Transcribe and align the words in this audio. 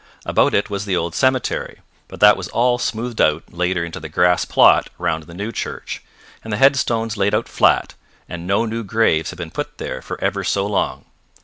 About 0.25 0.55
it 0.55 0.67
was 0.67 0.85
the 0.85 0.97
old 0.97 1.13
cemetery, 1.13 1.81
but 2.07 2.19
that 2.21 2.35
was 2.35 2.47
all 2.47 2.79
smoothed 2.79 3.21
out 3.21 3.43
later 3.53 3.85
into 3.85 3.99
the 3.99 4.09
grass 4.09 4.45
plot 4.45 4.89
round 4.97 5.25
the 5.25 5.35
new 5.35 5.51
church, 5.51 6.01
and 6.43 6.51
the 6.51 6.57
headstones 6.57 7.17
laid 7.17 7.35
out 7.35 7.47
flat, 7.47 7.93
and 8.27 8.47
no 8.47 8.65
new 8.65 8.83
graves 8.83 9.29
have 9.29 9.37
been 9.37 9.51
put 9.51 9.77
there 9.77 10.01
for 10.01 10.19
ever 10.19 10.43
so 10.43 10.65
long. 10.65 11.05